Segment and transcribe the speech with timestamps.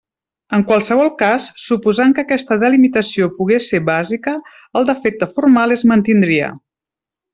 [0.57, 4.33] En qualsevol cas, suposant que aquesta delimitació pogués ser bàsica,
[4.81, 6.51] el defecte formal es mantindria.